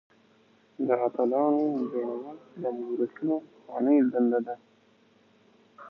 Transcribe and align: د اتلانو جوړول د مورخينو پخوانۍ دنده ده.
د 0.87 0.89
اتلانو 1.05 1.65
جوړول 1.91 2.37
د 2.61 2.63
مورخينو 2.77 3.35
پخوانۍ 3.45 3.97
دنده 4.11 4.39
ده. 4.47 4.55